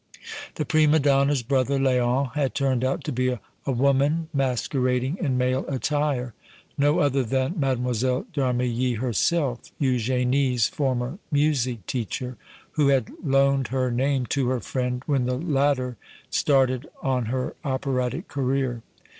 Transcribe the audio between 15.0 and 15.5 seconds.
when the